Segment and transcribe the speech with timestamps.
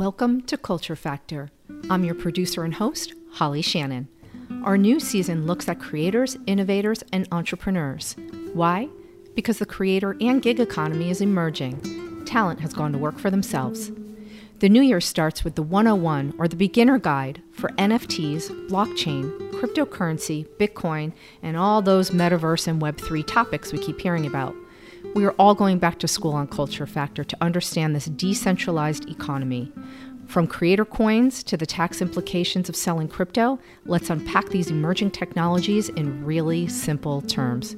[0.00, 1.50] Welcome to Culture Factor.
[1.90, 4.08] I'm your producer and host, Holly Shannon.
[4.64, 8.16] Our new season looks at creators, innovators, and entrepreneurs.
[8.54, 8.88] Why?
[9.34, 12.24] Because the creator and gig economy is emerging.
[12.24, 13.92] Talent has gone to work for themselves.
[14.60, 20.46] The new year starts with the 101 or the beginner guide for NFTs, blockchain, cryptocurrency,
[20.58, 21.12] Bitcoin,
[21.42, 24.54] and all those metaverse and Web3 topics we keep hearing about.
[25.12, 29.72] We are all going back to school on Culture Factor to understand this decentralized economy.
[30.26, 35.88] From creator coins to the tax implications of selling crypto, let's unpack these emerging technologies
[35.88, 37.74] in really simple terms.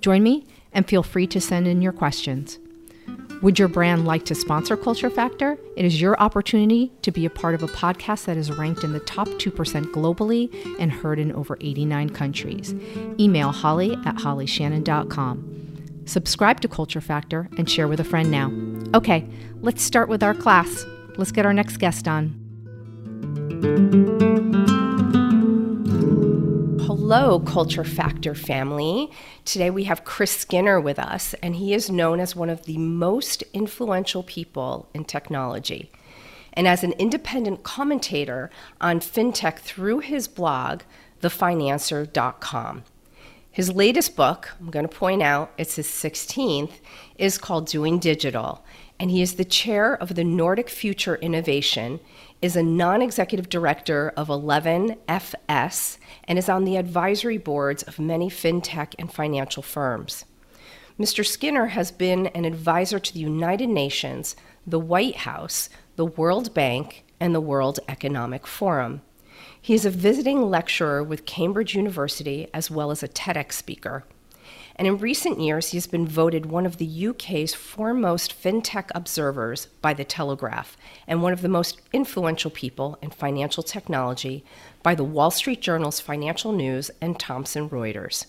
[0.00, 2.60] Join me and feel free to send in your questions.
[3.42, 5.58] Would your brand like to sponsor Culture Factor?
[5.76, 8.92] It is your opportunity to be a part of a podcast that is ranked in
[8.92, 9.50] the top 2%
[9.86, 12.76] globally and heard in over 89 countries.
[13.18, 15.65] Email holly at hollyshannon.com.
[16.06, 18.52] Subscribe to Culture Factor and share with a friend now.
[18.96, 19.28] Okay,
[19.60, 20.86] let's start with our class.
[21.16, 22.42] Let's get our next guest on.
[26.86, 29.10] Hello, Culture Factor family.
[29.44, 32.78] Today we have Chris Skinner with us, and he is known as one of the
[32.78, 35.90] most influential people in technology.
[36.52, 38.48] And as an independent commentator
[38.80, 40.82] on fintech through his blog,
[41.20, 42.84] thefinanser.com.
[43.56, 46.72] His latest book, I'm going to point out, it's his 16th,
[47.16, 48.62] is called Doing Digital.
[49.00, 51.98] And he is the chair of the Nordic Future Innovation
[52.42, 58.28] is a non executive director of 11FS and is on the advisory boards of many
[58.28, 60.26] fintech and financial firms.
[61.00, 61.24] Mr.
[61.24, 67.06] Skinner has been an advisor to the United Nations, the White House, the World Bank,
[67.18, 69.00] and the World Economic Forum.
[69.66, 74.04] He is a visiting lecturer with Cambridge University as well as a TEDx speaker
[74.78, 79.66] and in recent years, he has been voted one of the UK's foremost fintech observers
[79.80, 80.76] by The Telegraph
[81.06, 84.44] and one of the most influential people in financial technology
[84.82, 88.26] by the Wall Street Journal's Financial News and Thomson Reuters.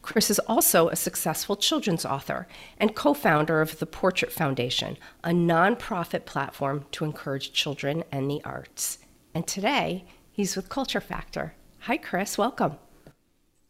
[0.00, 2.48] Chris is also a successful children's author
[2.78, 8.42] and co founder of the Portrait Foundation, a nonprofit platform to encourage children and the
[8.42, 8.98] arts.
[9.34, 10.06] And today,
[10.38, 11.52] he's with Culture Factor.
[11.80, 12.38] Hi, Chris.
[12.38, 12.78] Welcome.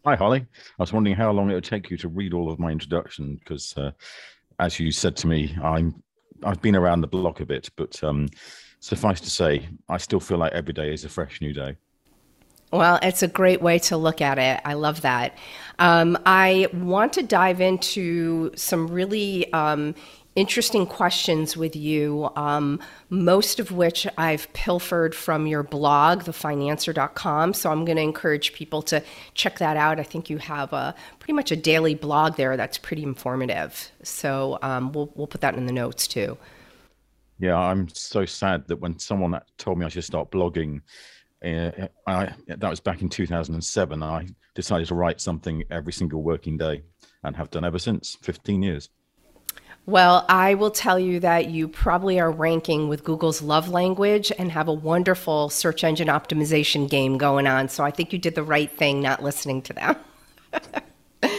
[0.04, 0.40] Hi, Holly.
[0.40, 3.36] I was wondering how long it would take you to read all of my introduction
[3.36, 3.90] because, uh,
[4.60, 6.00] as you said to me, I'm
[6.44, 8.28] I've been around the block a bit, but um,
[8.80, 11.74] suffice to say, I still feel like every day is a fresh new day.
[12.70, 14.60] Well, it's a great way to look at it.
[14.64, 15.38] I love that.
[15.78, 19.94] Um, I want to dive into some really um,
[20.38, 27.54] interesting questions with you, um, most of which I've pilfered from your blog, thefinanser.com.
[27.54, 29.02] So I'm going to encourage people to
[29.34, 29.98] check that out.
[29.98, 33.90] I think you have a pretty much a daily blog there that's pretty informative.
[34.04, 36.38] So um, we'll, we'll put that in the notes too.
[37.40, 40.82] Yeah, I'm so sad that when someone told me I should start blogging,
[41.44, 44.02] uh, I, that was back in 2007.
[44.02, 46.82] I decided to write something every single working day
[47.24, 48.88] and have done ever since 15 years.
[49.88, 54.52] Well, I will tell you that you probably are ranking with Google's love language and
[54.52, 57.70] have a wonderful search engine optimization game going on.
[57.70, 59.96] So I think you did the right thing not listening to them.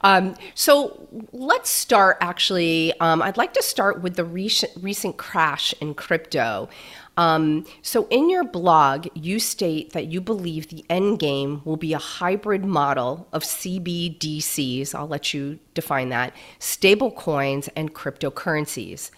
[0.00, 2.92] um, so let's start actually.
[2.98, 6.68] Um, I'd like to start with the recent, recent crash in crypto.
[7.16, 11.92] Um, so, in your blog, you state that you believe the end game will be
[11.92, 14.94] a hybrid model of CBDCs.
[14.94, 19.10] I'll let you define that, stable coins, and cryptocurrencies.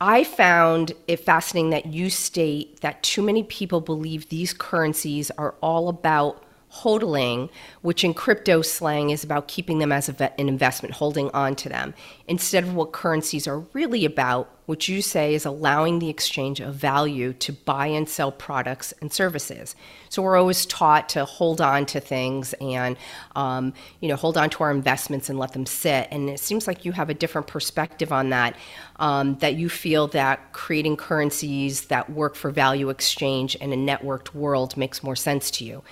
[0.00, 5.54] I found it fascinating that you state that too many people believe these currencies are
[5.62, 6.44] all about
[6.82, 7.50] hodling,
[7.82, 11.94] which in crypto slang is about keeping them as an investment, holding on to them,
[12.26, 16.74] instead of what currencies are really about, which you say is allowing the exchange of
[16.74, 19.76] value to buy and sell products and services.
[20.08, 22.96] So we're always taught to hold on to things and,
[23.36, 26.08] um, you know, hold on to our investments and let them sit.
[26.10, 28.56] And it seems like you have a different perspective on that.
[28.98, 34.34] Um, that you feel that creating currencies that work for value exchange in a networked
[34.34, 35.82] world makes more sense to you.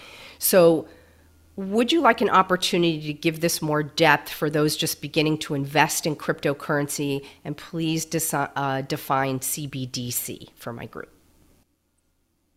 [0.44, 0.86] So,
[1.56, 5.54] would you like an opportunity to give this more depth for those just beginning to
[5.54, 7.24] invest in cryptocurrency?
[7.46, 8.04] And please
[8.34, 11.08] uh, define CBDC for my group.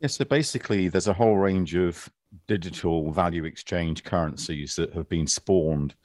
[0.01, 2.09] Yes, so basically, there's a whole range of
[2.47, 5.95] digital value exchange currencies that have been spawned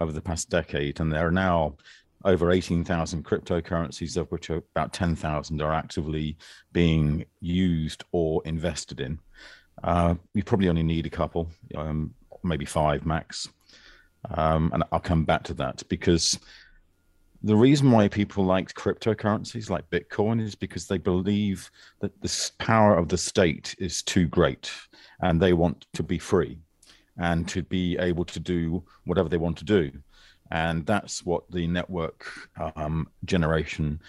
[0.00, 1.76] over the past decade, and there are now
[2.24, 6.38] over 18,000 cryptocurrencies, of which about 10,000 are actively
[6.72, 9.18] being used or invested in.
[9.82, 13.48] Uh, we probably only need a couple, um, maybe five max.
[14.30, 16.38] Um, and I'll come back to that because
[17.42, 21.70] the reason why people like cryptocurrencies like Bitcoin is because they believe
[22.00, 24.70] that the power of the state is too great
[25.20, 26.58] and they want to be free
[27.18, 29.92] and to be able to do whatever they want to do.
[30.50, 32.26] And that's what the network
[32.76, 34.00] um, generation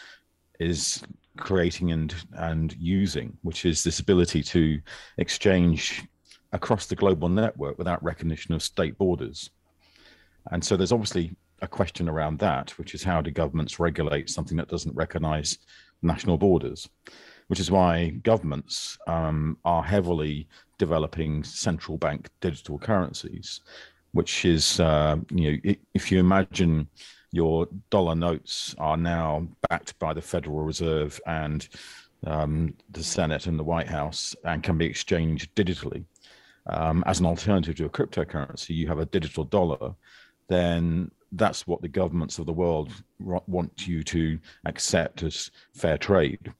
[0.60, 1.04] is
[1.38, 4.80] creating and and using, which is this ability to
[5.18, 6.04] exchange
[6.54, 9.50] across the global network without recognition of state borders.
[10.52, 14.58] And so there's obviously a question around that, which is how do governments regulate something
[14.58, 15.58] that doesn't recognize
[16.02, 16.88] national borders?
[17.48, 20.48] Which is why governments um, are heavily
[20.78, 23.62] developing central bank digital currencies,
[24.12, 26.88] which is, uh, you know, if you imagine
[27.32, 31.68] your dollar notes are now backed by the Federal Reserve and
[32.26, 36.04] um, the Senate and the White House and can be exchanged digitally.
[36.68, 39.94] Um, as an alternative to a cryptocurrency, you have a digital dollar,
[40.48, 46.54] then that's what the governments of the world want you to accept as fair trade.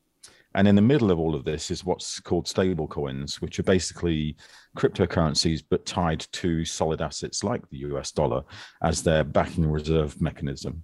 [0.58, 3.64] And in the middle of all of this is what's called stable coins, which are
[3.64, 4.36] basically
[4.76, 8.42] cryptocurrencies but tied to solid assets like the US dollar
[8.82, 10.82] as their backing reserve mechanism,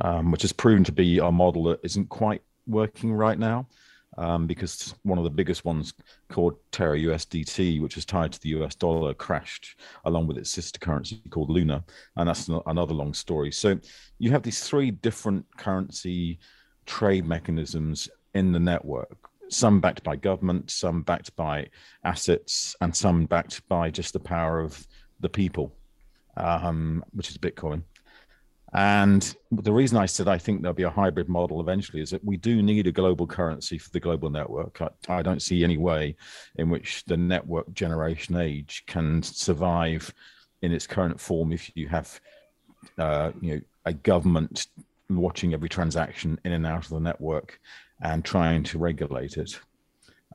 [0.00, 3.68] um, which has proven to be a model that isn't quite working right now.
[4.18, 5.94] Um, because one of the biggest ones
[6.28, 10.80] called Terra USDT, which is tied to the US dollar, crashed along with its sister
[10.80, 11.84] currency called Luna.
[12.16, 13.52] And that's another long story.
[13.52, 13.78] So
[14.18, 16.40] you have these three different currency
[16.86, 19.16] trade mechanisms in the network.
[19.48, 21.68] Some backed by government some backed by
[22.04, 24.86] assets and some backed by just the power of
[25.20, 25.74] the people
[26.36, 27.82] um, which is bitcoin.
[28.74, 32.24] And the reason i said i think there'll be a hybrid model eventually is that
[32.24, 34.80] we do need a global currency for the global network.
[34.80, 36.16] I, I don't see any way
[36.56, 40.12] in which the network generation age can survive
[40.62, 42.18] in its current form if you have
[42.98, 44.68] uh, you know a government
[45.10, 47.60] watching every transaction in and out of the network
[48.02, 49.58] and trying to regulate it.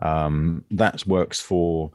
[0.01, 1.91] Um, that works for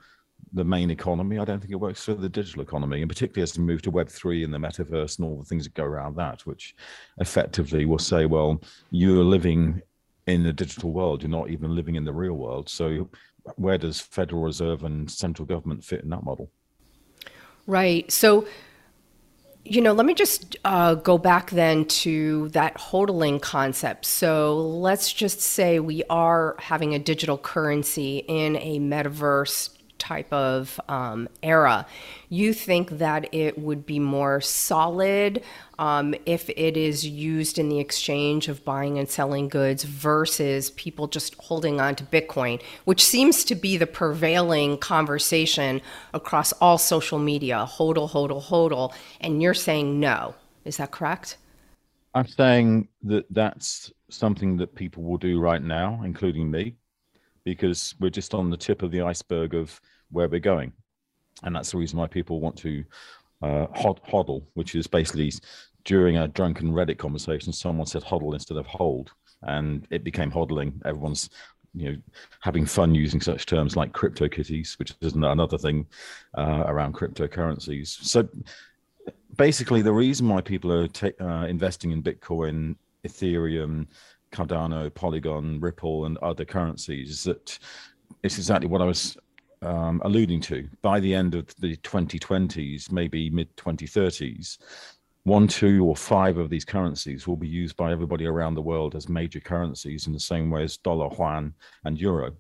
[0.53, 1.39] the main economy.
[1.39, 3.91] I don't think it works for the digital economy, and particularly as we move to
[3.91, 6.75] Web three and the metaverse and all the things that go around that, which
[7.19, 8.61] effectively will say, well,
[8.91, 9.81] you're living
[10.27, 12.69] in the digital world, you're not even living in the real world.
[12.69, 13.09] So,
[13.57, 16.51] where does Federal Reserve and central government fit in that model?
[17.67, 18.11] Right.
[18.11, 18.47] So
[19.64, 24.05] you know, let me just uh, go back then to that hodling concept.
[24.05, 29.70] So let's just say we are having a digital currency in a metaverse
[30.03, 31.87] type of um, era,
[32.29, 35.41] you think that it would be more solid
[35.79, 41.07] um, if it is used in the exchange of buying and selling goods versus people
[41.07, 45.81] just holding on to Bitcoin, which seems to be the prevailing conversation
[46.13, 48.93] across all social media hodl, hodl, hodl.
[49.21, 50.35] And you're saying no.
[50.65, 51.37] Is that correct?
[52.15, 56.75] I'm saying that that's something that people will do right now, including me
[57.45, 59.81] because we're just on the tip of the iceberg of
[60.12, 60.73] where we're going.
[61.43, 62.85] And that's the reason why people want to
[63.43, 65.32] uh, hod- hodl, which is basically
[65.85, 69.11] during a drunken Reddit conversation, someone said hodl instead of hold,
[69.43, 70.75] and it became hodling.
[70.85, 71.31] Everyone's
[71.75, 71.97] you know
[72.41, 75.87] having fun using such terms like crypto kitties, which is another thing
[76.37, 77.88] uh, around cryptocurrencies.
[77.88, 78.29] So
[79.37, 82.76] basically, the reason why people are ta- uh, investing in Bitcoin,
[83.06, 83.87] Ethereum,
[84.32, 87.58] Cardano, Polygon, Ripple, and other currencies is that
[88.22, 89.17] it's exactly what I was
[89.63, 90.69] um, alluding to.
[90.83, 94.59] By the end of the 2020s, maybe mid 2030s,
[95.25, 98.97] one, two, or five of these currencies will be used by everybody around the world
[98.97, 101.55] as major currencies in the same way as dollar, yuan,
[101.85, 102.33] and euro.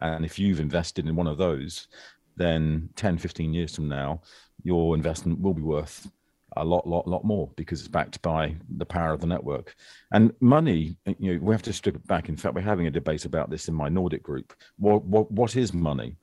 [0.00, 1.88] And if you've invested in one of those,
[2.36, 4.22] then 10, 15 years from now,
[4.62, 6.08] your investment will be worth
[6.56, 9.74] a lot, lot, lot more because it's backed by the power of the network.
[10.12, 12.28] And money, you know, we have to strip it back.
[12.28, 14.54] In fact, we're having a debate about this in my Nordic group.
[14.78, 16.16] What, what, what is money?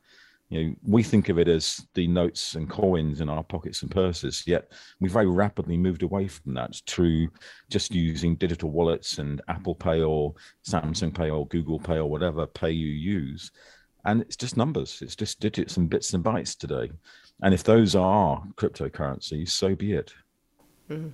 [0.49, 3.89] You know, we think of it as the notes and coins in our pockets and
[3.89, 4.43] purses.
[4.45, 7.27] Yet we very rapidly moved away from that to
[7.69, 10.35] just using digital wallets and Apple Pay or
[10.67, 13.51] Samsung Pay or Google Pay or whatever pay you use.
[14.05, 15.01] And it's just numbers.
[15.01, 16.91] It's just digits and bits and bytes today.
[17.41, 20.13] And if those are cryptocurrencies, so be it.
[20.89, 21.09] Mm-hmm.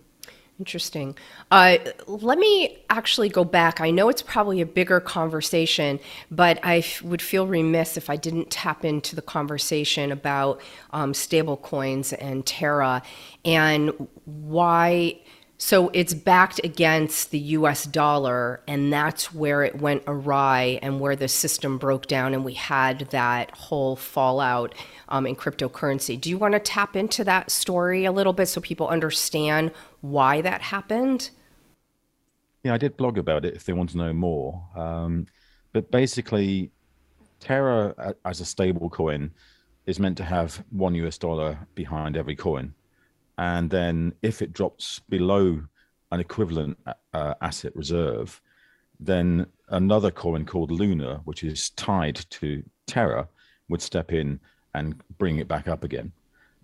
[0.61, 1.17] Interesting.
[1.49, 3.81] Uh, let me actually go back.
[3.81, 5.99] I know it's probably a bigger conversation,
[6.29, 11.57] but I would feel remiss if I didn't tap into the conversation about um, stable
[11.57, 13.01] coins and Terra
[13.43, 15.19] and why
[15.63, 21.15] so it's backed against the US dollar, and that's where it went awry and where
[21.15, 24.73] the system broke down, and we had that whole fallout
[25.09, 26.19] um, in cryptocurrency.
[26.19, 29.69] Do you want to tap into that story a little bit so people understand
[30.01, 31.29] why that happened?
[32.63, 34.67] Yeah, I did blog about it if they want to know more.
[34.75, 35.27] Um,
[35.73, 36.71] but basically,
[37.39, 39.29] Terra as a stable coin
[39.85, 42.73] is meant to have one US dollar behind every coin.
[43.41, 45.63] And then if it drops below
[46.11, 46.77] an equivalent
[47.11, 48.39] uh, asset reserve,
[48.99, 53.27] then another coin called Luna, which is tied to Terra,
[53.67, 54.39] would step in
[54.75, 56.11] and bring it back up again.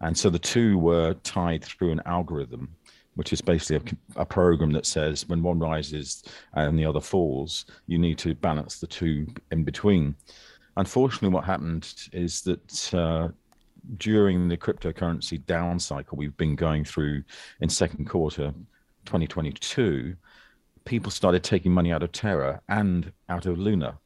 [0.01, 2.69] And so the two were tied through an algorithm,
[3.15, 7.65] which is basically a, a, program that says when one rises and the other falls,
[7.87, 10.13] you need to balance the two in between.
[10.75, 13.29] Unfortunately, what happened is that uh,
[13.97, 17.23] during the cryptocurrency down cycle we've been going through
[17.61, 18.53] in second quarter
[19.05, 20.15] 2022,
[20.85, 23.97] people started taking money out of Terra and out of Luna.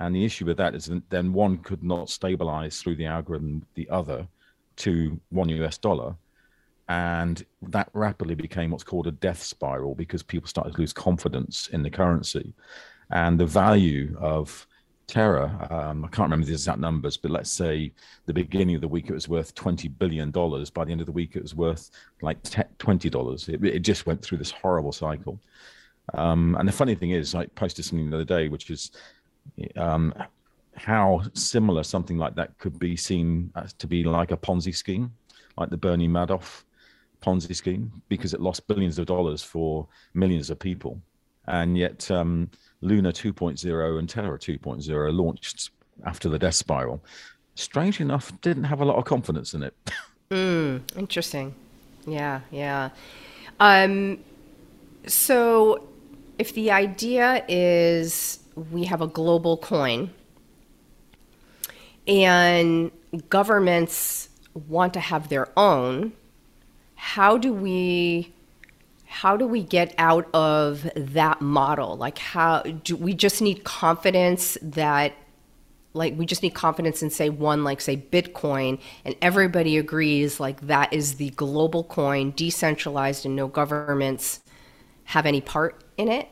[0.00, 3.64] And the issue with that is that then one could not stabilize through the algorithm
[3.74, 4.26] the other
[4.76, 6.16] to one US dollar.
[6.88, 11.68] And that rapidly became what's called a death spiral because people started to lose confidence
[11.68, 12.52] in the currency.
[13.10, 14.66] And the value of
[15.06, 17.92] Terra, um, I can't remember the exact numbers, but let's say
[18.26, 20.30] the beginning of the week it was worth $20 billion.
[20.30, 21.90] By the end of the week, it was worth
[22.22, 23.48] like $20.
[23.48, 25.40] It, it just went through this horrible cycle.
[26.14, 28.90] Um, and the funny thing is, I posted something the other day, which is
[29.76, 30.14] um,
[30.74, 35.12] how similar something like that could be seen to be like a Ponzi scheme,
[35.58, 36.64] like the Bernie Madoff
[37.20, 41.00] Ponzi scheme, because it lost billions of dollars for millions of people.
[41.46, 42.50] And yet, um,
[42.82, 45.70] Luna 2.0 and Terra 2.0 launched
[46.04, 47.02] after the death spiral.
[47.54, 49.74] Strange enough, didn't have a lot of confidence in it.
[50.30, 51.54] mm, interesting.
[52.06, 52.90] Yeah, yeah.
[53.60, 54.18] Um,
[55.06, 55.88] so,
[56.38, 60.10] if the idea is we have a global coin
[62.08, 62.90] and
[63.28, 64.28] governments
[64.68, 66.12] want to have their own,
[66.96, 68.32] how do we
[69.12, 71.96] how do we get out of that model?
[71.96, 75.12] Like how do we just need confidence that
[75.92, 80.62] like we just need confidence in say one like say bitcoin and everybody agrees like
[80.62, 84.40] that is the global coin decentralized and no governments
[85.04, 86.26] have any part in it?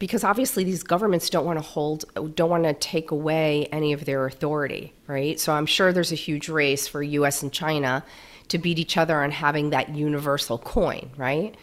[0.00, 2.04] Because obviously these governments don't want to hold
[2.34, 5.38] don't want to take away any of their authority right?
[5.38, 8.04] So i'm sure there's a huge race for us and china
[8.48, 11.56] to beat each other on having that universal coin right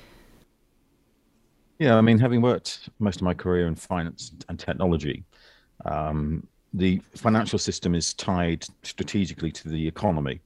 [1.80, 5.24] yeah i mean having worked most of my career in finance and technology
[5.86, 10.40] um, the financial system is tied strategically to the economy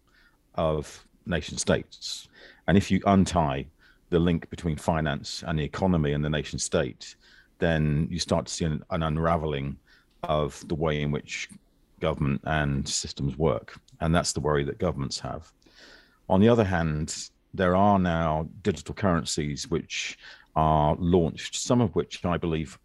[0.55, 2.27] of nation states
[2.67, 3.65] and if you untie
[4.09, 7.15] the link between finance and the economy and the nation state
[7.59, 9.77] then you start to see an, an unraveling
[10.23, 11.49] of the way in which
[11.99, 13.79] government and systems work.
[14.01, 15.51] And that's the worry that governments have.
[16.29, 20.17] On the other hand, there are now digital currencies which
[20.55, 22.77] are launched, some of which I believe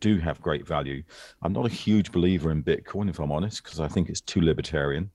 [0.00, 1.02] do have great value.
[1.42, 4.40] I'm not a huge believer in Bitcoin, if I'm honest, because I think it's too
[4.40, 5.10] libertarian.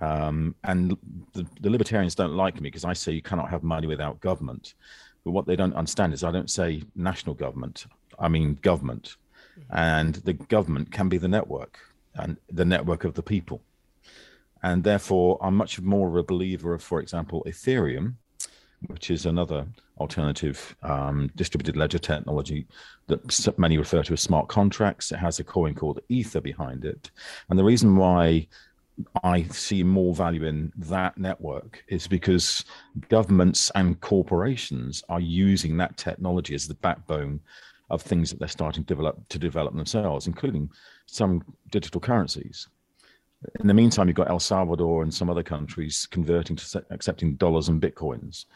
[0.00, 0.96] Um, and
[1.32, 4.74] the, the, libertarians don't like me because I say you cannot have money without government.
[5.24, 7.86] But what they don't understand is I don't say national government.
[8.18, 9.16] I mean government,
[9.70, 11.80] and the government can be the network
[12.14, 13.60] and the network of the people.
[14.62, 18.14] And therefore, I'm much more of a believer of, for example, Ethereum,
[18.86, 19.66] which is another
[19.98, 22.66] alternative um, distributed ledger technology
[23.08, 25.10] that many refer to as smart contracts.
[25.12, 27.10] It has a coin called Ether behind it.
[27.50, 28.46] And the reason why
[29.22, 32.64] I see more value in that network is because
[33.08, 37.40] governments and corporations are using that technology as the backbone
[37.90, 40.70] of things that they're starting to develop to develop themselves, including
[41.06, 42.68] some digital currencies.
[43.60, 47.68] In the meantime, you've got El Salvador and some other countries converting to accepting dollars
[47.68, 48.46] and bitcoins.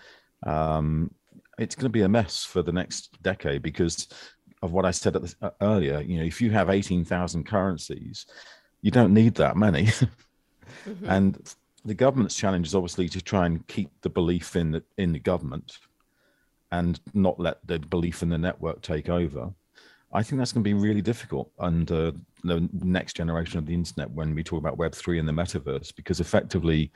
[0.44, 1.14] Um,
[1.58, 4.08] it's going to be a mess for the next decade because
[4.62, 6.00] of what I said the, uh, earlier.
[6.00, 8.26] You know, if you have eighteen thousand currencies,
[8.80, 9.84] you don't need that many.
[10.84, 11.08] mm-hmm.
[11.08, 15.12] And the government's challenge is obviously to try and keep the belief in the in
[15.12, 15.78] the government
[16.72, 19.52] and not let the belief in the network take over.
[20.12, 22.12] I think that's going to be really difficult under
[22.44, 25.94] the next generation of the internet when we talk about Web three and the metaverse,
[25.94, 26.92] because effectively,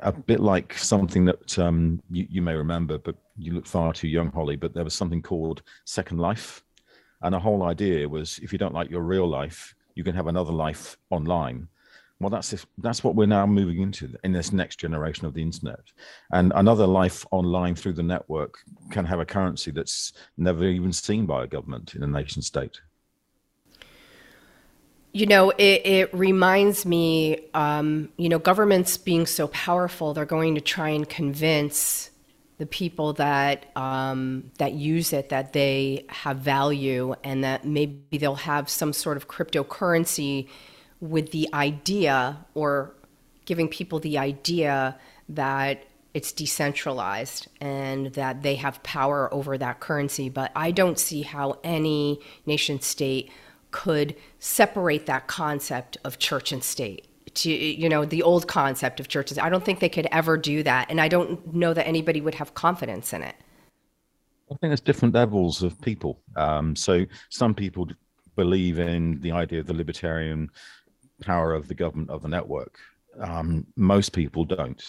[0.00, 4.08] a bit like something that um, you, you, may remember, but you look far too
[4.08, 4.56] young, Holly.
[4.56, 6.64] But there was something called Second Life,
[7.22, 10.26] and the whole idea was if you don't like your real life, you can have
[10.26, 11.68] another life online.
[12.18, 15.80] Well, that's that's what we're now moving into in this next generation of the internet,
[16.32, 18.58] and another life online through the network
[18.90, 22.80] can have a currency that's never even seen by a government in a nation state.
[25.12, 30.54] You know, it, it reminds me, um, you know, governments being so powerful, they're going
[30.54, 32.10] to try and convince
[32.58, 38.34] the people that um, that use it that they have value and that maybe they'll
[38.34, 40.48] have some sort of cryptocurrency
[41.00, 42.94] with the idea or
[43.44, 44.96] giving people the idea
[45.28, 45.84] that
[46.14, 51.58] it's decentralized and that they have power over that currency but i don't see how
[51.62, 53.30] any nation state
[53.70, 59.08] could separate that concept of church and state to you know the old concept of
[59.08, 59.38] churches.
[59.38, 62.34] I don't think they could ever do that, and I don't know that anybody would
[62.34, 63.36] have confidence in it.
[64.50, 66.20] I think there's different levels of people.
[66.36, 67.88] Um, so some people
[68.36, 70.50] believe in the idea of the libertarian
[71.22, 72.78] power of the government of the network.
[73.20, 74.82] Um, most people don't.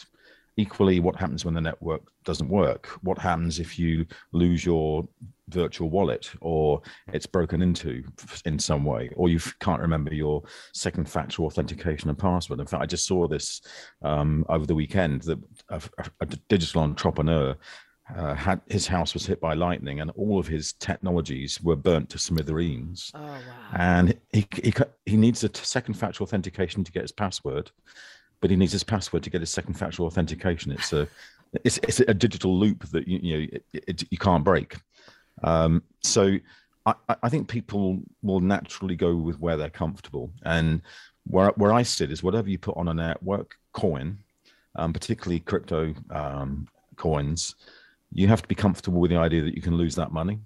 [0.60, 2.88] Equally what happens when the network doesn't work?
[3.04, 5.08] What happens if you lose your
[5.50, 6.82] virtual wallet or
[7.14, 8.04] it's broken into
[8.46, 10.42] in some way or you can't remember your
[10.74, 12.60] second factor authentication and password?
[12.60, 13.62] In fact i just saw this
[14.02, 15.82] um, over the weekend that a,
[16.22, 17.56] a digital entrepreneur
[18.16, 22.10] uh, had his house was hit by lightning and all of his technologies were burnt
[22.10, 23.12] to smithereens.
[23.14, 23.42] Oh, wow.
[23.74, 24.74] And he, he,
[25.06, 27.72] he needs a second factor authentication to get his password
[28.42, 30.72] but he needs his password to get his second factor authentication.
[30.72, 31.08] It's a
[31.64, 34.78] it's, it's a digital loop that you, you know it, it, you can't break.
[35.44, 36.38] Um, so
[36.86, 40.82] I, I think people will naturally go with where they're comfortable, and
[41.26, 44.20] where where I sit is whatever you put on a network coin,
[44.76, 47.56] um, particularly crypto um, coins,
[48.12, 50.40] you have to be comfortable with the idea that you can lose that money,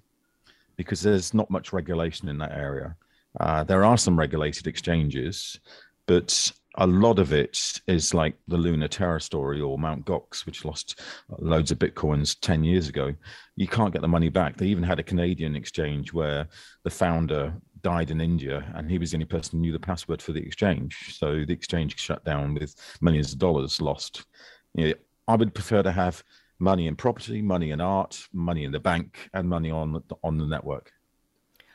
[0.75, 2.95] because there's not much regulation in that area.
[3.39, 5.59] Uh, there are some regulated exchanges,
[6.05, 10.63] but a lot of it is like the Luna Terra story or Mount Gox, which
[10.63, 11.01] lost
[11.39, 13.13] loads of bitcoins 10 years ago.
[13.55, 14.55] You can't get the money back.
[14.55, 16.47] They even had a Canadian exchange where
[16.83, 20.21] the founder died in India and he was the only person who knew the password
[20.21, 21.17] for the exchange.
[21.17, 24.25] So the exchange shut down with millions of dollars lost.
[24.73, 24.93] You know,
[25.27, 26.23] I would prefer to have
[26.61, 30.45] money in property, money in art, money in the bank, and money on on the
[30.45, 30.91] network.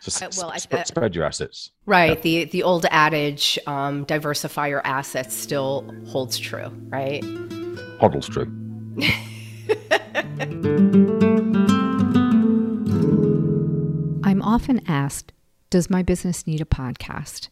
[0.00, 1.72] So uh, well, sp- I, uh, spread your assets.
[1.84, 2.16] Right.
[2.16, 2.22] Yeah.
[2.22, 6.70] The the old adage, um, diversify your assets, still holds true.
[6.88, 7.22] Right.
[8.00, 8.46] Hodls true.
[14.24, 15.32] I'm often asked,
[15.70, 17.48] does my business need a podcast?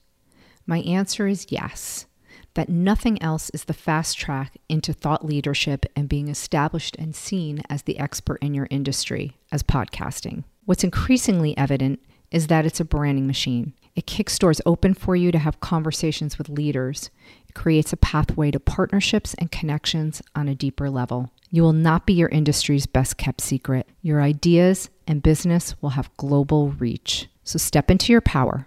[0.67, 2.07] My answer is yes.
[2.55, 7.63] That nothing else is the fast track into thought leadership and being established and seen
[7.69, 10.45] as the expert in your industry as podcasting.
[10.65, 13.75] What's increasingly evident is that it's a branding machine.
[13.95, 17.11] It kicks doors open for you to have conversations with leaders.
[17.49, 21.31] It creates a pathway to partnerships and connections on a deeper level.
[21.51, 23.89] You will not be your industry's best kept secret.
[24.03, 27.29] Your ideas and business will have global reach.
[27.45, 28.67] So step into your power.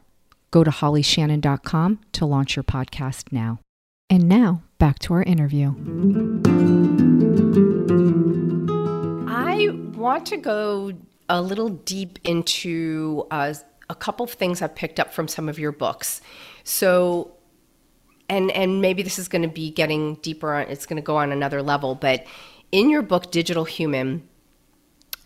[0.52, 3.60] Go to hollyshannon.com to launch your podcast now.
[4.10, 5.76] And now, back to our interview.
[9.28, 9.67] I
[9.98, 10.93] want to go
[11.28, 13.54] a little deep into uh,
[13.89, 16.22] a couple of things I've picked up from some of your books.
[16.63, 17.34] So,
[18.30, 20.54] and and maybe this is going to be getting deeper.
[20.54, 21.93] On, it's going to go on another level.
[21.93, 22.26] But
[22.72, 24.26] in your book, Digital Human,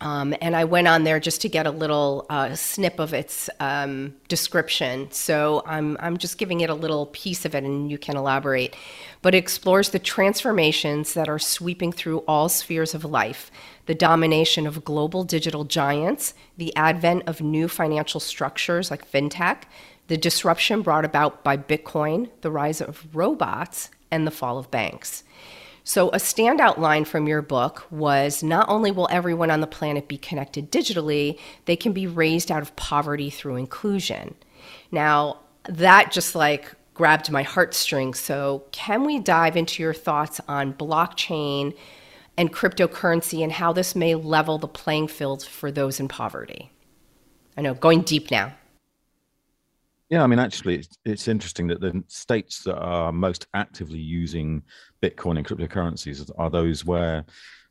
[0.02, 3.52] um, and I went on there just to get a little uh, snip of its
[3.60, 5.12] um, description.
[5.12, 8.76] So I'm, I'm just giving it a little piece of it and you can elaborate.
[9.22, 13.52] But it explores the transformations that are sweeping through all spheres of life
[13.88, 19.64] the domination of global digital giants, the advent of new financial structures like fintech,
[20.08, 25.24] the disruption brought about by Bitcoin, the rise of robots, and the fall of banks.
[25.84, 30.08] So, a standout line from your book was not only will everyone on the planet
[30.08, 34.36] be connected digitally, they can be raised out of poverty through inclusion.
[34.92, 38.20] Now, that just like grabbed my heartstrings.
[38.20, 41.76] So, can we dive into your thoughts on blockchain
[42.38, 46.72] and cryptocurrency and how this may level the playing field for those in poverty?
[47.58, 48.54] I know, going deep now.
[50.12, 54.62] Yeah, I mean, actually, it's, it's interesting that the states that are most actively using
[55.02, 57.26] Bitcoin and cryptocurrencies are those where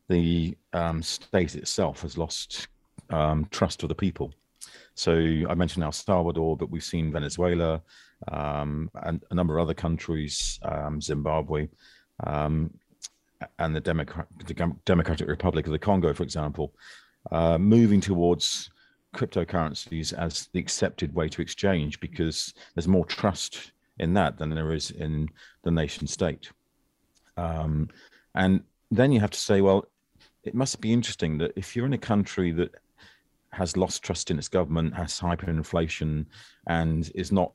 [0.09, 2.69] the um, state itself has lost
[3.11, 4.33] um, trust of the people.
[4.95, 7.81] So I mentioned El Salvador, but we've seen Venezuela
[8.29, 11.69] um, and a number of other countries, um, Zimbabwe,
[12.27, 12.71] um,
[13.59, 16.75] and the, the Democratic Republic of the Congo, for example,
[17.31, 18.71] uh, moving towards
[19.15, 24.73] cryptocurrencies as the accepted way to exchange because there's more trust in that than there
[24.73, 25.29] is in
[25.63, 26.51] the nation state.
[27.41, 27.89] Um,
[28.35, 29.87] and then you have to say, well,
[30.45, 32.75] it must be interesting that if you're in a country that
[33.53, 36.27] has lost trust in its government, has hyperinflation,
[36.67, 37.53] and is not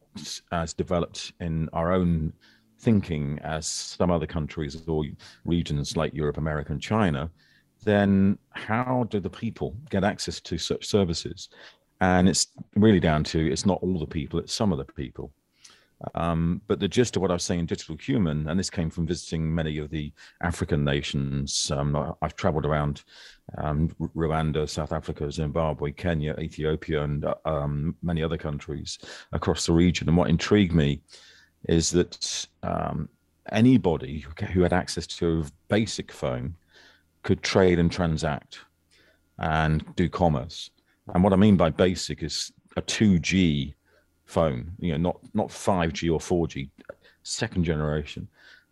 [0.52, 2.34] as developed in our own
[2.80, 5.06] thinking as some other countries or
[5.46, 7.32] regions like Europe, America, and China,
[7.84, 11.50] then how do the people get access to such services?
[12.02, 15.32] And it's really down to it's not all the people, it's some of the people.
[16.14, 18.90] Um, but the gist of what I was saying in Digital Human, and this came
[18.90, 21.72] from visiting many of the African nations.
[21.72, 23.04] Um, I've traveled around
[23.58, 29.00] um, Rwanda, South Africa, Zimbabwe, Kenya, Ethiopia, and um, many other countries
[29.32, 30.08] across the region.
[30.10, 31.02] And what intrigued me
[31.68, 33.10] is that um,
[33.52, 36.56] anybody who had access to a basic phone
[37.24, 38.60] could trade and transact
[39.40, 40.70] and do commerce.
[41.14, 43.74] And what I mean by basic is a 2G
[44.26, 46.70] phone, you know, not not 5G or 4G,
[47.24, 48.28] second generation.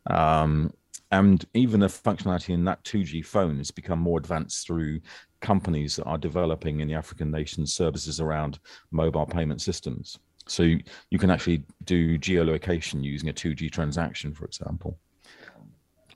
[0.09, 0.73] Um,
[1.11, 4.99] and even the functionality in that 2G phone has become more advanced through
[5.41, 8.57] companies that are developing in the African nations services around
[8.91, 10.17] mobile payment systems.
[10.47, 14.97] So you, you can actually do geolocation using a 2G transaction, for example.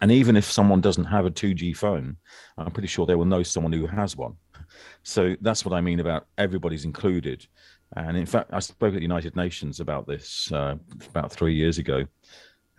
[0.02, 2.18] And even if someone doesn't have a 2G phone,
[2.58, 4.36] I'm pretty sure they will know someone who has one.
[5.04, 7.48] So that's what I mean about everybody's included.
[7.96, 10.76] And in fact, I spoke at the United Nations about this uh,
[11.10, 12.06] about three years ago.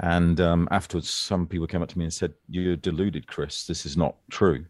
[0.00, 3.66] And um, afterwards, some people came up to me and said, You're deluded, Chris.
[3.66, 4.64] This is not true.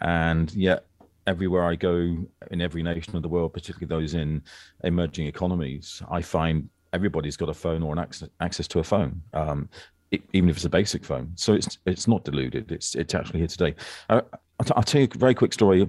[0.00, 0.86] And yet,
[1.26, 2.16] everywhere I go
[2.50, 4.42] in every nation of the world, particularly those in
[4.84, 9.20] emerging economies, I find everybody's got a phone or an access, access to a phone,
[9.34, 9.68] um,
[10.10, 11.30] it, even if it's a basic phone.
[11.34, 12.72] So it's it's not deluded.
[12.72, 13.74] It's it's actually here today.
[14.08, 14.22] Uh,
[14.58, 15.88] I'll, t- I'll tell you a very quick story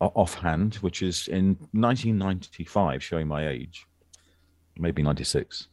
[0.00, 3.86] offhand, which is in 1995, showing my age,
[4.78, 5.68] maybe 96.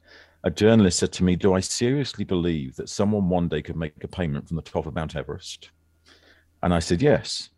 [0.46, 4.04] A journalist said to me, Do I seriously believe that someone one day could make
[4.04, 5.72] a payment from the top of Mount Everest?
[6.62, 7.50] And I said, Yes.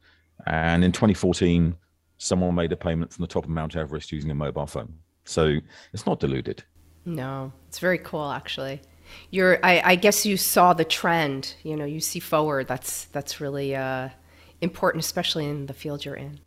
[0.47, 1.75] And in 2014,
[2.17, 4.93] someone made a payment from the top of Mount Everest using a mobile phone.
[5.23, 5.57] So
[5.93, 6.63] it's not deluded.
[7.05, 8.81] No, it's very cool, actually.
[9.29, 11.55] You're, I, I guess you saw the trend.
[11.63, 12.67] You know, you see forward.
[12.67, 14.09] That's that's really uh,
[14.61, 16.39] important, especially in the field you're in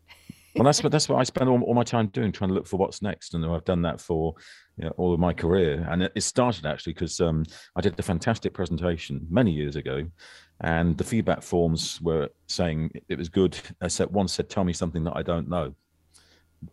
[0.59, 2.66] well, that's what that's what I spend all, all, my time doing, trying to look
[2.66, 4.35] for what's next, and I've done that for
[4.77, 5.87] you know, all of my career.
[5.90, 7.44] And it, it started actually because um,
[7.77, 10.05] I did a fantastic presentation many years ago,
[10.61, 13.59] and the feedback forms were saying it was good.
[13.81, 15.75] I said one said, "Tell me something that I don't know."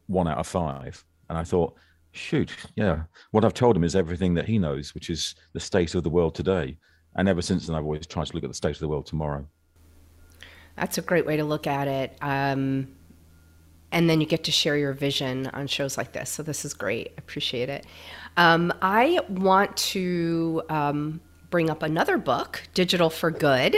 [0.08, 1.76] One out of five, and I thought,
[2.12, 5.94] shoot, yeah, what I've told him is everything that he knows, which is the state
[5.96, 6.78] of the world today.
[7.16, 9.06] And ever since then, I've always tried to look at the state of the world
[9.06, 9.48] tomorrow.
[10.76, 12.18] That's a great way to look at it.
[12.22, 12.95] Um,
[13.92, 16.30] and then you get to share your vision on shows like this.
[16.30, 17.08] So this is great.
[17.10, 17.86] I appreciate it.
[18.38, 23.78] Um, I want to um, bring up another book, Digital for Good.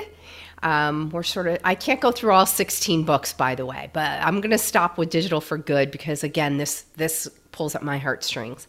[0.64, 4.20] Um, we're sort of, I can't go through all 16 books, by the way, but
[4.24, 8.00] I'm going to stop with Digital for Good because, again, this this pulls at my
[8.00, 8.68] heartstrings.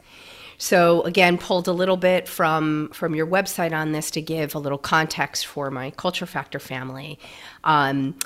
[0.59, 4.59] So again, pulled a little bit from from your website on this to give a
[4.59, 7.19] little context for my Culture Factor family.
[7.65, 8.17] Um,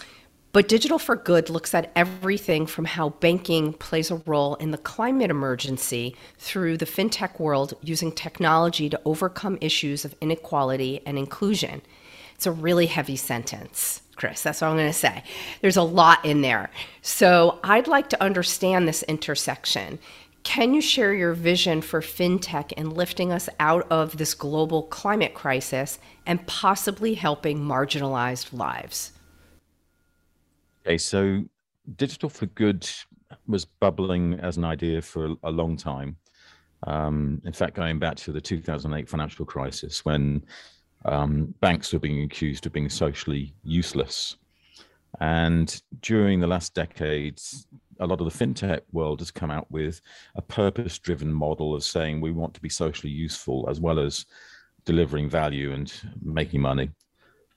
[0.52, 4.78] but Digital for Good looks at everything from how banking plays a role in the
[4.78, 11.80] climate emergency through the fintech world using technology to overcome issues of inequality and inclusion.
[12.34, 14.42] It's a really heavy sentence, Chris.
[14.42, 15.22] That's what I'm going to say.
[15.62, 16.70] There's a lot in there.
[17.00, 19.98] So I'd like to understand this intersection.
[20.42, 25.34] Can you share your vision for fintech in lifting us out of this global climate
[25.34, 29.12] crisis and possibly helping marginalized lives?
[30.85, 31.45] Okay, so
[31.97, 32.88] digital for good
[33.47, 36.16] was bubbling as an idea for a long time.
[36.85, 40.45] Um, in fact, going back to the 2008 financial crisis, when
[41.05, 44.37] um, banks were being accused of being socially useless.
[45.21, 47.66] And during the last decades,
[48.01, 50.01] a lot of the fintech world has come out with
[50.35, 54.27] a purpose driven model of saying we want to be socially useful as well as
[54.85, 55.92] delivering value and
[56.23, 56.90] making money.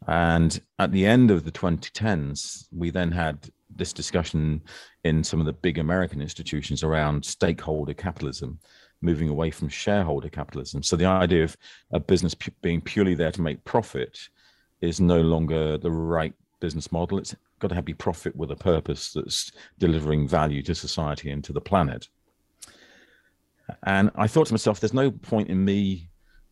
[0.08, 4.62] And at the end of the 2010s, we then had this discussion
[5.04, 8.60] in some of the big American institutions around stakeholder capitalism,
[9.02, 10.84] moving away from shareholder capitalism.
[10.84, 11.58] So the idea of
[11.91, 14.18] a business pu- being purely there to make profit
[14.82, 17.18] is no longer the right business model.
[17.18, 21.44] It's got to have be profit with a purpose that's delivering value to society and
[21.44, 22.08] to the planet.
[23.84, 26.10] And I thought to myself, there's no point in me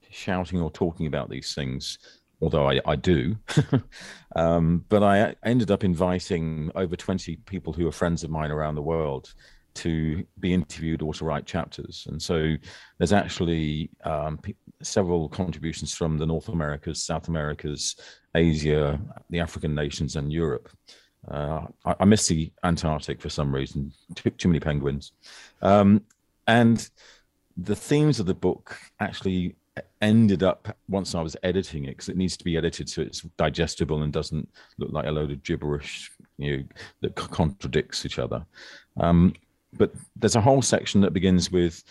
[0.10, 1.98] shouting or talking about these things
[2.44, 3.38] although I, I do.
[4.36, 8.76] um, but I ended up inviting over 20 people who are friends of mine around
[8.76, 9.34] the world
[9.76, 12.06] to be interviewed or to write chapters.
[12.10, 12.56] And so
[12.98, 17.96] there's actually um, p- several contributions from the North Americas, South Americas,
[18.36, 20.70] Asia, the African nations, and Europe.
[21.32, 25.14] Uh, I, I, miss the Antarctic for some reason, too, too many penguins.
[25.62, 26.04] Um,
[26.46, 26.88] and
[27.56, 29.56] the themes of the book actually
[30.06, 33.22] ended up once I was editing it because it needs to be edited so it's
[33.38, 36.64] digestible and doesn't look like a load of gibberish you know,
[37.02, 38.46] that contradicts each other.
[38.98, 39.34] Um,
[39.74, 41.84] but there's a whole section that begins with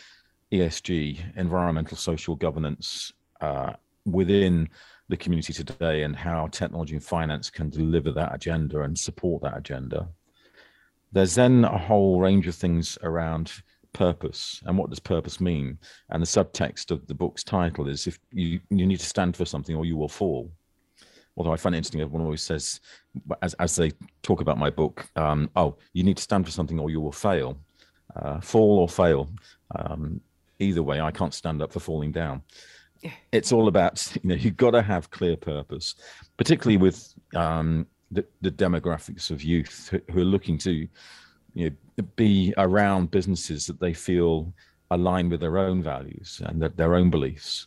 [0.53, 3.73] ESG, environmental social governance, uh,
[4.05, 4.69] within
[5.09, 9.57] the community today and how technology and finance can deliver that agenda and support that
[9.57, 10.09] agenda.
[11.13, 13.53] There's then a whole range of things around
[13.93, 15.79] purpose and what does purpose mean?
[16.11, 19.45] And the subtext of the book's title is if you you need to stand for
[19.45, 20.51] something or you will fall.
[21.37, 22.81] Although i find it interesting everyone always says
[23.41, 26.79] as, as they talk about my book um, oh you need to stand for something
[26.79, 27.59] or you will fail.
[28.15, 29.31] Uh, fall or fail
[29.75, 30.21] um,
[30.59, 32.43] either way i can't stand up for falling down.
[33.33, 35.95] It's all about you know you've got to have clear purpose
[36.37, 40.87] particularly with um, the, the, demographics of youth who, who, are looking to
[41.55, 44.53] you know be around businesses that they feel
[44.91, 47.67] align with their own values and their, their own beliefs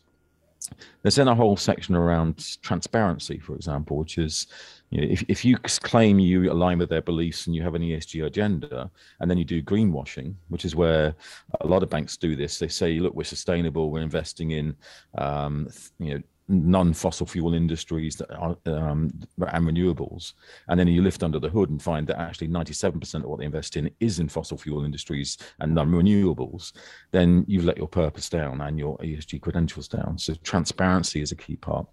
[1.03, 4.47] there's then a whole section around transparency for example which is
[4.95, 7.81] you know, if, if you claim you align with their beliefs and you have an
[7.81, 11.15] ESG agenda, and then you do greenwashing, which is where
[11.61, 12.59] a lot of banks do this.
[12.59, 14.75] They say, look, we're sustainable, we're investing in,
[15.17, 15.67] um,
[15.99, 20.33] you know, non-fossil fuel industries that are, um, and renewables.
[20.67, 23.45] And then you lift under the hood and find that actually 97% of what they
[23.45, 26.73] invest in is in fossil fuel industries and non-renewables
[27.11, 30.17] then you've let your purpose down and your esg credentials down.
[30.17, 31.87] So transparency is a key part.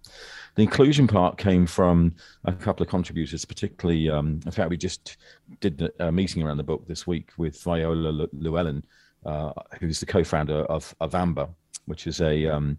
[0.55, 5.17] The inclusion part came from a couple of contributors particularly um, in fact we just
[5.61, 8.83] did a meeting around the book this week with viola llewellyn
[9.25, 11.49] uh, who's the co-founder of, of Ovamba
[11.85, 12.77] which is a um,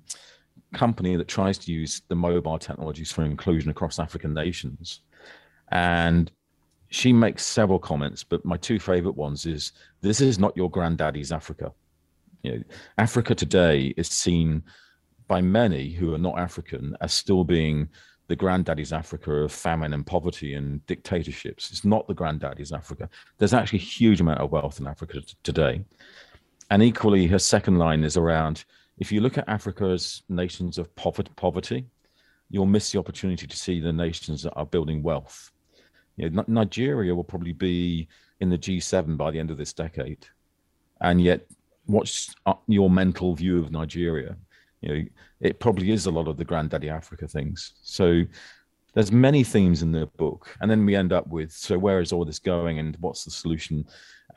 [0.75, 5.01] company that tries to use the mobile technologies for inclusion across African nations.
[5.71, 6.31] And
[6.89, 11.33] she makes several comments, but my two favorite ones is this is not your granddaddy's
[11.33, 11.73] Africa.
[12.43, 12.65] You know,
[12.99, 14.63] Africa today is seen
[15.27, 17.89] by many who are not African as still being
[18.29, 21.71] the granddaddy's Africa of famine and poverty and dictatorships.
[21.71, 23.09] It's not the granddaddy's Africa.
[23.39, 25.85] There's actually a huge amount of wealth in Africa t- today.
[26.71, 28.65] And equally, her second line is around
[28.99, 31.87] if you look at Africa as nations of poverty,
[32.51, 35.51] you'll miss the opportunity to see the nations that are building wealth.
[36.17, 38.09] You know, Nigeria will probably be
[38.41, 40.27] in the G7 by the end of this decade,
[41.01, 41.47] and yet,
[41.87, 44.37] what's uh, your mental view of Nigeria?
[44.81, 45.05] You know,
[45.41, 47.73] it probably is a lot of the granddaddy Africa things.
[47.83, 48.23] So
[48.95, 52.13] there's many themes in the book, and then we end up with so where is
[52.13, 53.87] all this going, and what's the solution?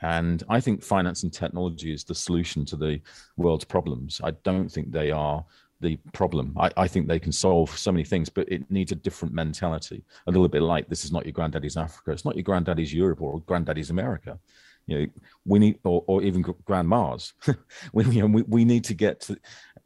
[0.02, 3.00] And I think finance and technology is the solution to the
[3.36, 4.20] world's problems.
[4.22, 5.44] I don't think they are
[5.80, 6.56] the problem.
[6.58, 10.04] I, I, think they can solve so many things, but it needs a different mentality.
[10.26, 12.10] A little bit like this is not your granddaddy's Africa.
[12.10, 14.38] It's not your granddaddy's Europe or granddaddy's America.
[14.86, 15.06] You know,
[15.44, 17.34] we need, or, or even grandma's.
[17.92, 19.36] we, you know, we, we need to get to,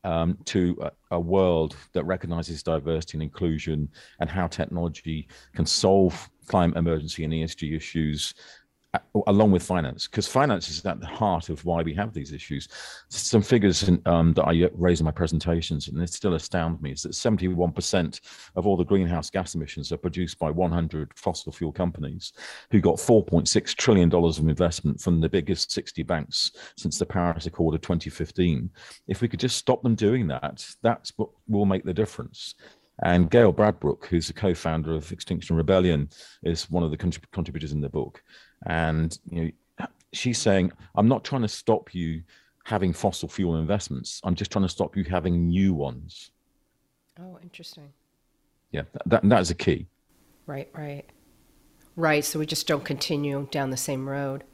[0.05, 3.89] um, to a, a, world that recognizes diversity and inclusion
[4.21, 8.35] and how technology can solve climate emergency and ESG issues
[9.27, 12.69] along with finance, because finance is at the heart of why we have these issues.
[13.09, 16.93] Some figures in, um, that I raise in my presentations, and it still astound me,
[16.93, 18.21] is that 71%
[18.55, 22.35] of all the greenhouse gas emissions are produced by 100 fossil fuel companies
[22.71, 27.75] who got $4.6 trillion of investment from the biggest 60 banks since the Paris Accord
[27.75, 28.71] of 2015.
[29.09, 32.55] If we could just stop them doing that, that's what will make the difference.
[33.03, 36.09] And Gail Bradbrook, who's the co-founder of Extinction Rebellion,
[36.45, 38.23] is one of the contrib- contributors in the book.
[38.67, 42.23] And you know, she's saying, "I'm not trying to stop you
[42.65, 44.21] having fossil fuel investments.
[44.23, 46.31] I'm just trying to stop you having new ones."
[47.21, 47.93] Oh, interesting.
[48.71, 49.87] Yeah, that that is a key.
[50.47, 51.05] Right, right,
[51.97, 52.25] right.
[52.25, 54.45] So we just don't continue down the same road.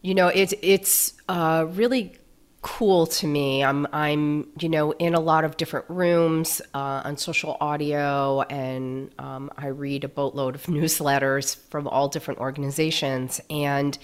[0.00, 2.16] You know, it's it's uh, really
[2.62, 3.62] cool to me.
[3.62, 9.12] I'm I'm you know in a lot of different rooms uh, on social audio, and
[9.18, 13.98] um, I read a boatload of newsletters from all different organizations, and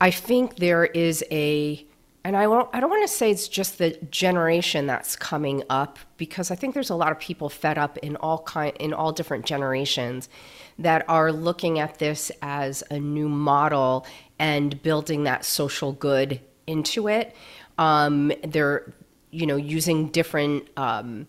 [0.00, 1.84] I think there is a
[2.24, 5.98] and I won't, I don't want to say it's just the generation that's coming up
[6.16, 9.12] because I think there's a lot of people fed up in all kind in all
[9.12, 10.28] different generations
[10.78, 14.06] that are looking at this as a new model
[14.38, 17.34] and building that social good into it.
[17.78, 18.92] Um, they're,
[19.30, 20.68] you know, using different.
[20.76, 21.28] Um,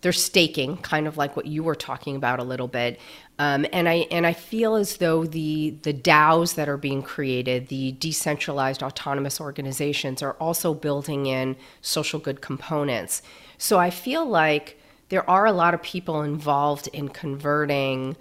[0.00, 3.00] they're staking, kind of like what you were talking about a little bit.
[3.38, 7.68] Um, and I and I feel as though the the DAOs that are being created,
[7.68, 13.22] the decentralized autonomous organizations, are also building in social good components.
[13.56, 14.78] So I feel like
[15.08, 18.16] there are a lot of people involved in converting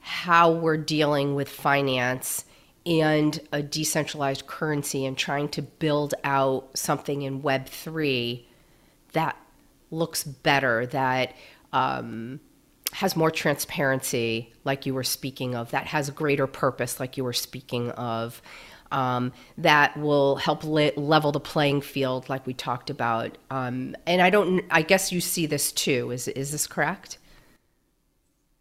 [0.00, 2.44] how we're dealing with finance
[2.86, 8.44] and a decentralized currency and trying to build out something in Web3
[9.12, 9.36] that
[9.90, 11.34] looks better, that
[11.72, 12.40] um,
[12.92, 17.32] has more transparency, like you were speaking of, that has greater purpose, like you were
[17.32, 18.40] speaking of,
[18.92, 23.36] um, that will help level the playing field, like we talked about.
[23.50, 26.12] Um, and I don't, I guess you see this too.
[26.12, 27.18] Is is this correct?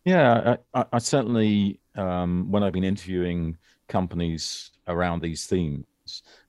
[0.03, 5.85] Yeah, I, I certainly, um, when I've been interviewing companies around these themes,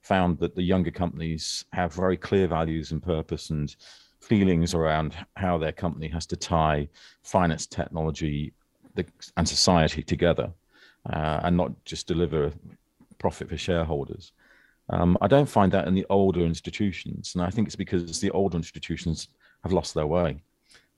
[0.01, 3.75] found that the younger companies have very clear values and purpose and
[4.21, 6.87] feelings around how their company has to tie
[7.23, 8.53] finance, technology,
[9.37, 10.51] and society together,
[11.11, 12.51] uh, and not just deliver
[13.19, 14.31] profit for shareholders.
[14.89, 18.31] Um, I don't find that in the older institutions, and I think it's because the
[18.31, 19.29] older institutions
[19.63, 20.41] have lost their way.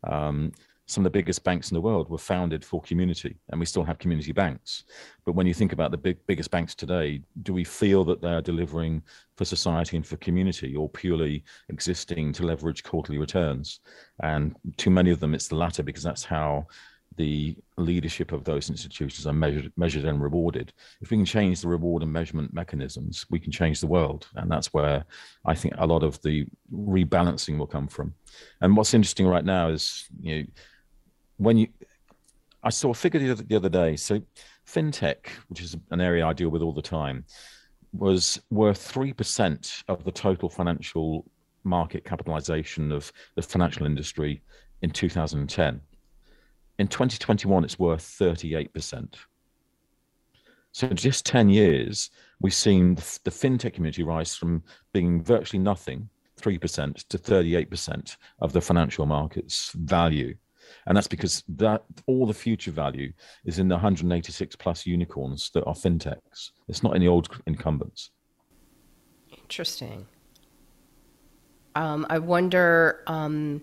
[0.03, 0.51] Um,
[0.89, 3.83] some of the biggest banks in the world were founded for community, and we still
[3.83, 4.85] have community banks.
[5.23, 8.41] But when you think about the big, biggest banks today, do we feel that they're
[8.41, 9.03] delivering
[9.37, 13.81] for society and for community, or purely existing to leverage quarterly returns?
[14.23, 16.65] And too many of them, it's the latter because that's how
[17.17, 20.73] the leadership of those institutions are measured, measured and rewarded.
[21.01, 24.49] If we can change the reward and measurement mechanisms, we can change the world, and
[24.49, 25.03] that's where
[25.45, 28.15] I think a lot of the rebalancing will come from.
[28.61, 30.45] And what's interesting right now is you know
[31.39, 31.67] when you,
[32.63, 33.95] I saw a figure the other, the other day.
[33.95, 34.21] So,
[34.67, 37.25] fintech, which is an area I deal with all the time,
[37.93, 41.25] was worth three percent of the total financial
[41.63, 44.43] market capitalization of the financial industry
[44.81, 45.81] in 2010.
[46.77, 49.17] In 2021, it's worth 38 percent.
[50.73, 54.61] So, in just 10 years, we've seen the fintech community rise from
[54.93, 60.35] being virtually nothing, 3%, to 38% of the financial market's value
[60.85, 63.11] and that's because that all the future value
[63.45, 66.51] is in the 186 plus unicorns that are fintechs.
[66.67, 68.11] It's not in the old incumbents.
[69.31, 70.05] Interesting.
[71.75, 73.61] Um, I wonder um,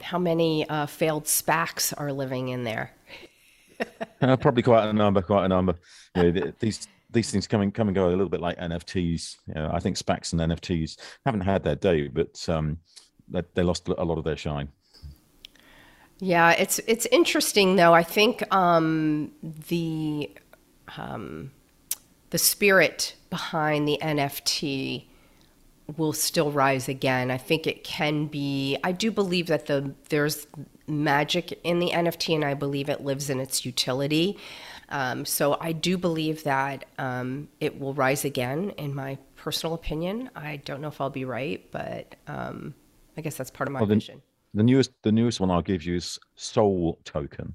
[0.00, 2.94] how many uh, failed SPACs are living in there.
[4.20, 5.22] uh, probably quite a number.
[5.22, 5.74] Quite a number.
[6.16, 9.36] You know, these these things come and come and go a little bit like NFTs.
[9.48, 12.78] You know, I think SPACs and NFTs haven't had their day, but um,
[13.28, 14.68] they, they lost a lot of their shine.
[16.20, 17.94] Yeah, it's it's interesting though.
[17.94, 20.30] I think um, the
[20.96, 21.50] um,
[22.28, 25.04] the spirit behind the NFT
[25.96, 27.30] will still rise again.
[27.30, 28.76] I think it can be.
[28.84, 30.46] I do believe that the there's
[30.86, 34.36] magic in the NFT, and I believe it lives in its utility.
[34.90, 38.70] Um, so I do believe that um, it will rise again.
[38.70, 42.74] In my personal opinion, I don't know if I'll be right, but um,
[43.16, 44.20] I guess that's part of my well, vision
[44.54, 47.54] the newest the newest one I'll give you is Soul Token.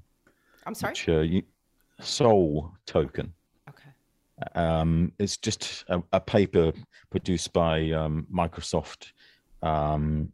[0.66, 0.92] I'm sorry.
[0.92, 1.42] Which, uh, you,
[2.00, 3.32] Soul Token.
[3.68, 3.90] Okay.
[4.54, 6.72] Um, it's just a, a, paper
[7.10, 9.12] produced by um, Microsoft
[9.62, 10.30] um,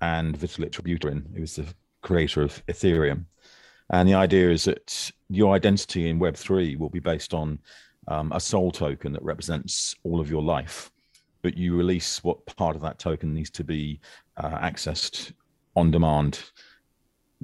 [0.00, 1.66] and Vitalik Buterin, who was the
[2.02, 3.24] creator of Ethereum.
[3.90, 7.58] And the idea is that your identity in Web3 will be based on
[8.08, 10.90] um, a soul token that represents all of your life.
[11.42, 14.00] But you release what part of that token needs to be
[14.36, 15.32] uh, accessed
[15.76, 16.40] on demand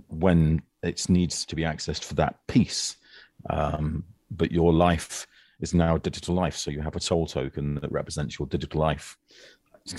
[0.09, 2.97] when it needs to be accessed for that piece.
[3.49, 5.27] Um, but your life
[5.61, 8.81] is now a digital life, so you have a soul token that represents your digital
[8.81, 9.17] life.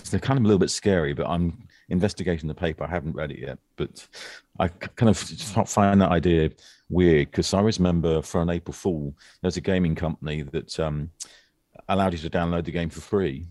[0.09, 2.83] They're kind of a little bit scary, but I'm investigating the paper.
[2.83, 4.07] I haven't read it yet, but
[4.59, 6.51] I kind of find that idea
[6.89, 11.09] weird because I always remember for an April Fool, there's a gaming company that um,
[11.89, 13.47] allowed you to download the game for free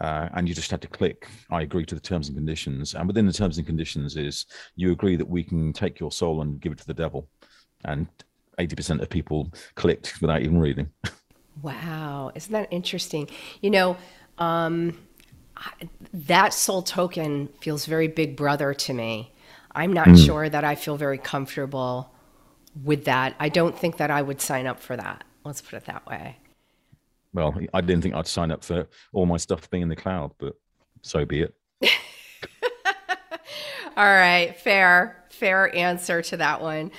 [0.00, 2.94] uh, and you just had to click i agree to the terms and conditions.
[2.94, 6.42] And within the terms and conditions is you agree that we can take your soul
[6.42, 7.28] and give it to the devil.
[7.84, 8.06] And
[8.58, 10.90] 80% of people clicked without even reading.
[11.60, 12.32] Wow.
[12.34, 13.28] Isn't that interesting?
[13.60, 13.96] You know
[14.38, 14.98] um,
[16.12, 19.34] that soul token feels very big brother to me.
[19.74, 20.24] I'm not mm.
[20.24, 22.12] sure that i feel very comfortable
[22.82, 23.34] with that.
[23.38, 25.24] I don't think that i would sign up for that.
[25.44, 26.38] Let's put it that way
[27.32, 30.32] well, I didn't think I'd sign up for all my stuff being in the cloud,
[30.38, 30.54] but
[31.02, 31.54] so be it.
[33.96, 36.90] all right, fair, fair answer to that one.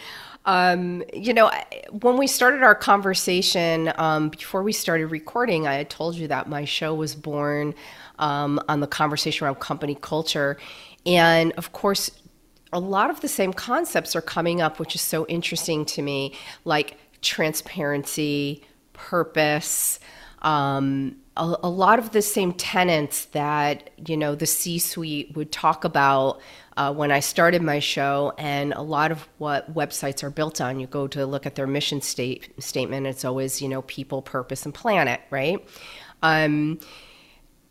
[0.45, 1.51] Um, you know,
[2.01, 6.49] when we started our conversation, um, before we started recording, I had told you that
[6.49, 7.73] my show was born
[8.19, 10.57] um, on the conversation around company culture.
[11.05, 12.11] And of course,
[12.73, 16.35] a lot of the same concepts are coming up, which is so interesting to me,
[16.65, 19.99] like transparency, purpose,
[20.43, 25.83] um, a, a, lot of the same tenants that you know the C-suite would talk
[25.83, 26.41] about
[26.75, 30.79] uh, when I started my show, and a lot of what websites are built on.
[30.79, 34.65] You go to look at their mission state statement; it's always you know people, purpose,
[34.65, 35.65] and planet, right?
[36.21, 36.79] Um,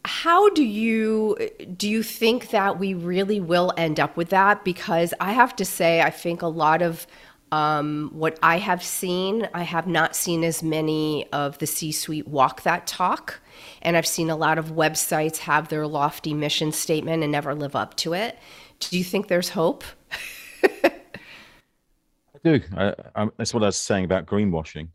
[0.05, 1.37] how do you
[1.77, 5.64] do you think that we really will end up with that because i have to
[5.64, 7.07] say i think a lot of
[7.53, 12.26] Um, what I have seen, I have not seen as many of the C suite
[12.26, 13.40] walk that talk.
[13.82, 17.76] And I've seen a lot of websites have their lofty mission statement and never live
[17.76, 18.38] up to it.
[18.80, 19.84] Do you think there's hope?
[20.82, 20.92] I
[22.42, 22.61] do.
[22.74, 24.88] I, I, that's what I was saying about greenwashing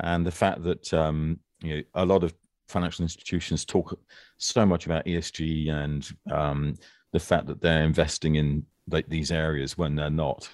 [0.00, 2.34] and the fact that um, you know, a lot of
[2.66, 3.96] financial institutions talk
[4.38, 6.74] so much about ESG and um,
[7.12, 8.66] the fact that they're investing in
[9.08, 10.48] these areas when they're not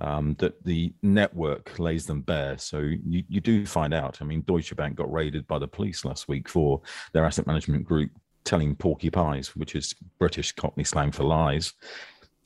[0.00, 2.58] um, that the network lays them bare.
[2.58, 4.18] So you, you do find out.
[4.20, 6.80] I mean, Deutsche Bank got raided by the police last week for
[7.12, 8.10] their asset management group
[8.44, 11.74] telling porky pies, which is British Cockney slang for lies,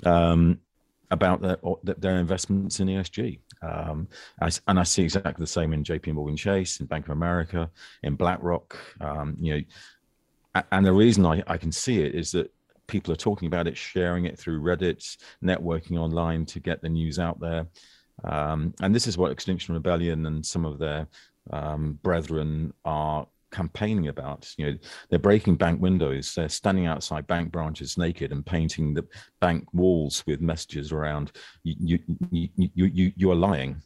[0.05, 0.59] um,
[1.11, 1.57] about their,
[1.99, 3.39] their investments in ESG.
[3.63, 4.09] Um,
[4.67, 7.71] and I see exactly the same in JP Morgan Chase, in Bank of America,
[8.03, 8.77] in BlackRock.
[9.01, 12.53] Um, you know, and the reason I, I can see it is that
[12.87, 17.19] people are talking about it, sharing it through Reddit, networking online to get the news
[17.19, 17.67] out there.
[18.25, 21.07] Um, and this is what Extinction Rebellion and some of their
[21.51, 24.53] um, brethren are campaigning about.
[24.57, 24.79] You know,
[25.09, 29.07] they're breaking bank windows, they're standing outside bank branches naked and painting the
[29.41, 31.33] bank walls with messages around
[31.63, 31.99] you.
[32.31, 33.83] You you you you, are lying.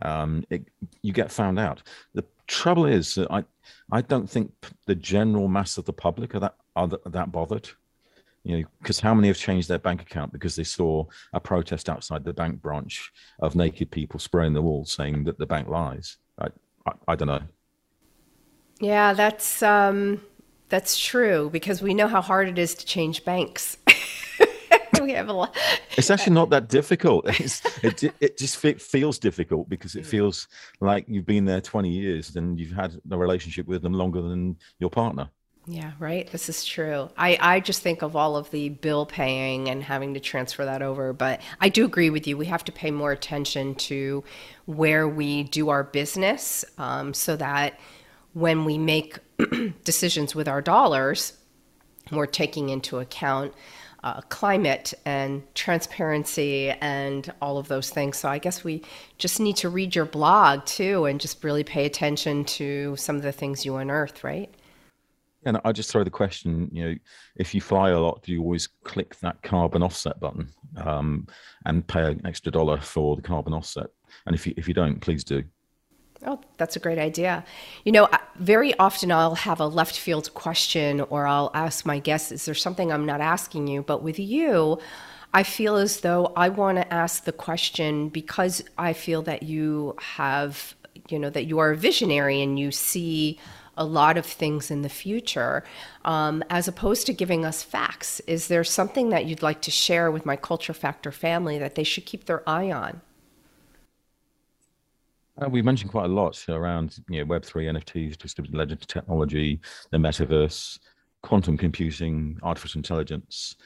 [0.00, 0.66] Um, it,
[1.02, 1.82] you get found out.
[2.14, 3.44] The trouble is I
[3.90, 4.52] I don't think
[4.86, 7.68] the general mass of the public are that are that bothered
[8.44, 11.88] you know because how many have changed their bank account because they saw a protest
[11.88, 16.16] outside the bank branch of naked people spraying the walls saying that the bank lies?
[16.38, 16.48] I
[16.86, 17.42] i, I don't know.
[18.80, 20.20] Yeah that's um
[20.68, 23.76] that's true because we know how hard it is to change banks.
[25.00, 25.56] We have a lot.
[25.96, 27.26] It's actually not that difficult.
[27.40, 30.48] It's, it, it just feels difficult because it feels
[30.80, 34.56] like you've been there 20 years and you've had a relationship with them longer than
[34.78, 35.28] your partner
[35.66, 36.28] yeah, right.
[36.30, 37.08] This is true.
[37.16, 40.82] I, I just think of all of the bill paying and having to transfer that
[40.82, 41.12] over.
[41.12, 42.36] But I do agree with you.
[42.36, 44.24] We have to pay more attention to
[44.66, 47.78] where we do our business um, so that
[48.32, 49.18] when we make
[49.84, 51.34] decisions with our dollars,
[52.10, 53.54] we're taking into account
[54.02, 58.16] uh, climate and transparency and all of those things.
[58.16, 58.82] So I guess we
[59.16, 63.22] just need to read your blog too and just really pay attention to some of
[63.22, 64.52] the things you unearth, right?
[65.44, 66.94] And I just throw the question, you know,
[67.36, 71.26] if you fly a lot, do you always click that carbon offset button um,
[71.66, 73.88] and pay an extra dollar for the carbon offset?
[74.26, 75.42] And if you, if you don't, please do.
[76.24, 77.44] Oh, that's a great idea.
[77.84, 82.30] You know, very often I'll have a left field question or I'll ask my guests,
[82.30, 83.82] is there something I'm not asking you?
[83.82, 84.78] But with you,
[85.34, 89.96] I feel as though I want to ask the question because I feel that you
[89.98, 90.76] have,
[91.08, 93.38] you know, that you are a visionary and you see
[93.76, 95.64] a lot of things in the future,
[96.04, 98.20] um, as opposed to giving us facts.
[98.20, 101.84] Is there something that you'd like to share with my Culture Factor family that they
[101.84, 103.00] should keep their eye on?
[105.40, 109.60] Uh, we mentioned quite a lot around you know, Web three, NFTs, distributed ledger technology,
[109.90, 110.78] the metaverse,
[111.22, 113.56] quantum computing, artificial intelligence.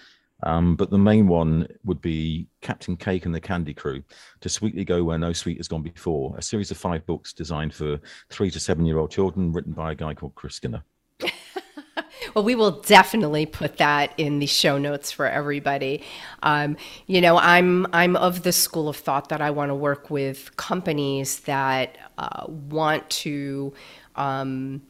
[0.43, 4.03] Um, but the main one would be Captain Cake and the Candy Crew
[4.41, 6.37] to sweetly go where no sweet has gone before.
[6.37, 7.99] A series of five books designed for
[8.31, 10.85] three to seven year old children, written by a guy called Chris Skinner.
[12.35, 16.03] well, we will definitely put that in the show notes for everybody.
[16.43, 16.77] Um,
[17.07, 20.57] you know, I'm I'm of the school of thought that I want to work with
[20.57, 23.73] companies that uh, want to.
[24.17, 24.83] Um,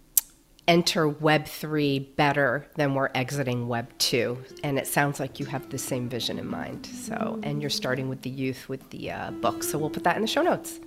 [0.69, 4.37] enter Web 3 better than we're exiting Web 2.
[4.65, 6.87] And it sounds like you have the same vision in mind.
[6.87, 9.63] So, and you're starting with the youth with the uh, book.
[9.63, 10.81] So we'll put that in the show notes.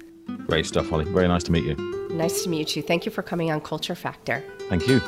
[0.47, 1.05] Great stuff, Holly.
[1.05, 1.75] Very nice to meet you.
[2.11, 2.81] Nice to meet you too.
[2.81, 4.43] Thank you for coming on Culture Factor.
[4.69, 4.99] Thank you.